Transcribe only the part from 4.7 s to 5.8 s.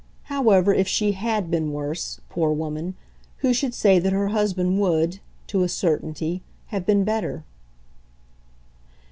would, to a